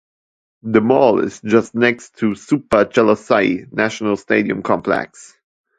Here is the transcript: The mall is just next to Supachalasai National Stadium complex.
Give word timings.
The 0.63 0.81
mall 0.81 1.19
is 1.23 1.39
just 1.41 1.75
next 1.75 2.17
to 2.17 2.31
Supachalasai 2.31 3.71
National 3.71 4.17
Stadium 4.17 4.63
complex. 4.63 5.37